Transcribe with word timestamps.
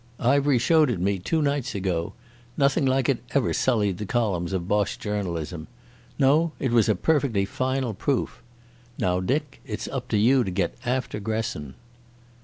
Ivery 0.19 0.57
showed 0.57 0.89
it 0.89 0.99
me 0.99 1.19
two 1.19 1.43
nights 1.43 1.75
ago. 1.75 2.13
Nothing 2.57 2.87
like 2.87 3.07
it 3.07 3.21
ever 3.35 3.53
sullied 3.53 3.99
the 3.99 4.07
columns 4.07 4.51
of 4.51 4.67
Boche 4.67 4.97
journalism. 4.97 5.67
No, 6.17 6.53
it 6.59 6.71
was 6.71 6.89
a 6.89 6.95
perfectly 6.95 7.45
final 7.45 7.93
proof.... 7.93 8.41
Now, 8.97 9.19
Dick, 9.19 9.61
it's 9.63 9.87
up 9.89 10.07
to 10.07 10.17
you 10.17 10.43
to 10.43 10.49
get 10.49 10.73
after 10.83 11.19
Gresson." 11.19 11.75